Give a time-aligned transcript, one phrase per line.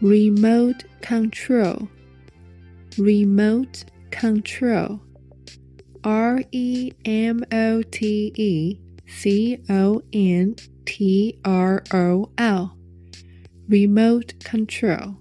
[0.02, 14.30] Remote control，remote control，R E M O T E C O N T R O L，remote
[14.40, 15.16] control。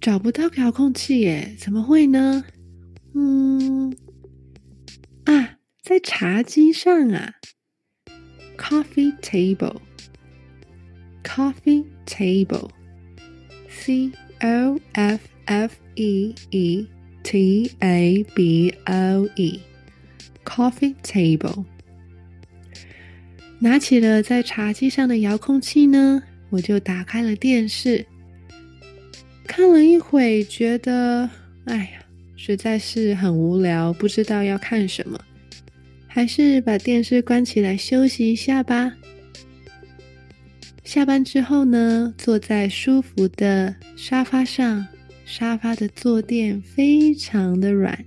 [0.00, 2.44] 找不到遥控器耶，怎么会呢？
[3.14, 3.96] 嗯，
[5.24, 7.37] 啊，在茶几上啊。
[8.68, 9.80] Coffee table,
[11.24, 12.68] coffee table,
[13.66, 16.86] C O F F E E
[17.22, 19.60] T A B O E,
[20.44, 21.64] coffee table。
[23.58, 28.04] 拿起了在茶几上的遥控器呢，我就打开了电视，
[29.46, 31.30] 看了一会，觉得
[31.64, 32.04] 哎呀，
[32.36, 35.18] 实在是很无聊，不知道要看什么。
[36.18, 38.92] 还是把电视关起来休息一下吧。
[40.82, 44.84] 下班之后呢，坐在舒服的沙发上，
[45.24, 48.04] 沙发的坐垫非常的软，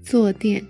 [0.00, 0.64] 坐垫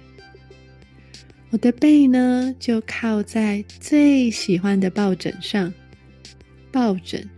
[1.50, 5.72] 我的背呢，就靠在最喜欢的抱枕上。
[6.72, 7.30] 抱枕，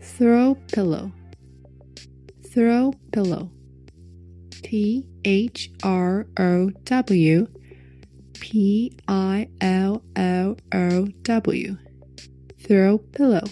[0.00, 1.10] throw pillow，throw
[3.10, 7.46] pillow，T H R O W
[8.34, 13.48] P I L L O W，throw pillow。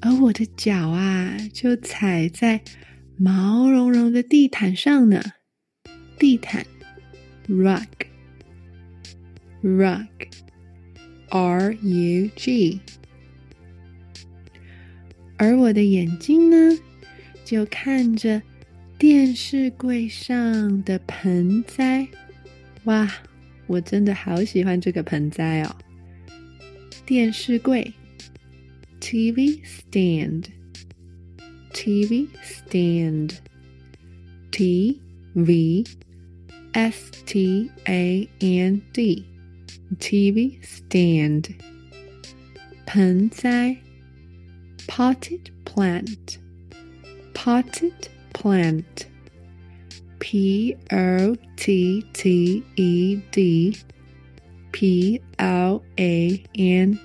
[0.00, 2.62] 而我的脚啊，就踩在
[3.16, 5.22] 毛茸茸的地毯上呢，
[6.18, 6.64] 地毯，
[7.46, 7.90] rug，rug。
[11.35, 12.79] R U G，
[15.35, 16.79] 而我的眼睛呢，
[17.43, 18.41] 就看着
[18.97, 22.07] 电视柜上的盆栽。
[22.85, 23.11] 哇，
[23.67, 25.75] 我真的好喜欢这个盆栽哦！
[27.05, 27.91] 电视柜
[29.01, 29.59] ，TV
[29.91, 32.29] stand，TV
[32.71, 35.01] stand，T
[35.33, 35.83] V
[36.71, 39.25] S T A N D。
[39.98, 41.54] TV stand，
[42.86, 43.76] 盆栽，
[44.86, 47.92] potted plant，potted
[48.32, 53.76] plant，P O T T E D
[54.72, 56.98] P L A N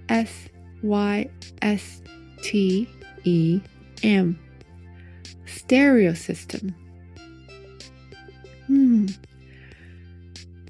[0.09, 0.49] S
[0.83, 2.03] Y S
[2.43, 2.87] T
[3.25, 3.61] E
[4.03, 4.35] M
[5.47, 6.73] stereo system。
[8.69, 9.09] 嗯，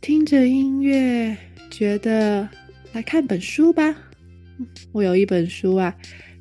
[0.00, 1.36] 听着音乐，
[1.70, 2.48] 觉得
[2.92, 3.94] 来看本书吧。
[4.92, 5.96] 我有一本书啊，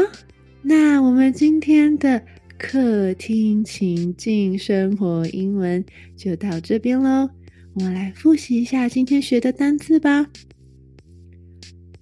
[0.61, 2.21] 那我们今天的
[2.57, 5.85] 客厅情境生活英文
[6.15, 7.29] 就到这边喽。
[7.73, 10.31] 我们来复习一下今天学的单词吧。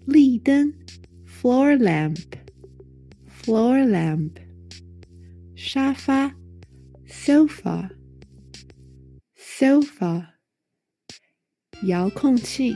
[0.06, 0.74] 立灯。
[1.46, 2.18] floor lamp,
[3.40, 4.40] floor lamp，
[5.56, 6.34] 沙发，
[7.08, 7.90] sofa,
[9.38, 10.28] sofa，
[11.84, 12.76] 遥控器，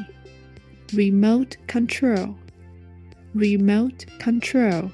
[0.90, 2.36] remote control,
[3.34, 4.92] remote control，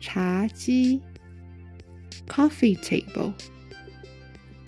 [0.00, 1.00] 茶几，
[2.26, 3.34] coffee table,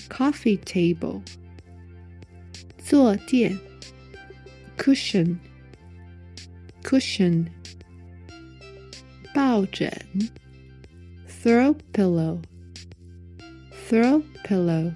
[0.09, 1.23] coffee table，
[2.79, 3.59] 坐垫，
[4.77, 7.47] cushion。cushion
[9.53, 9.91] 抱枕
[11.27, 12.41] throw pillow
[13.89, 14.93] throw pillow